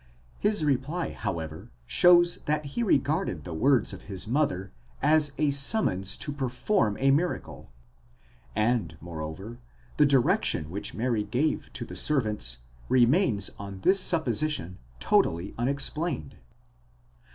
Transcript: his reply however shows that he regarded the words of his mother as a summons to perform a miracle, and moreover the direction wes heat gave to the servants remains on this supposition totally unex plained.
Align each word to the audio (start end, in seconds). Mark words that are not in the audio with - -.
his 0.39 0.65
reply 0.65 1.11
however 1.11 1.69
shows 1.85 2.39
that 2.45 2.65
he 2.73 2.81
regarded 2.81 3.43
the 3.43 3.53
words 3.53 3.93
of 3.93 4.01
his 4.09 4.27
mother 4.27 4.71
as 4.99 5.33
a 5.37 5.51
summons 5.51 6.17
to 6.17 6.33
perform 6.33 6.97
a 6.99 7.11
miracle, 7.11 7.71
and 8.55 8.97
moreover 8.99 9.59
the 9.97 10.05
direction 10.07 10.71
wes 10.71 10.89
heat 10.89 11.29
gave 11.29 11.71
to 11.71 11.85
the 11.85 11.95
servants 11.95 12.63
remains 12.89 13.51
on 13.59 13.79
this 13.81 13.99
supposition 13.99 14.79
totally 14.99 15.53
unex 15.59 15.93
plained. 15.93 16.35